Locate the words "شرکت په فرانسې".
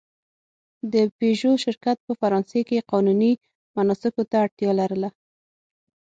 1.63-2.61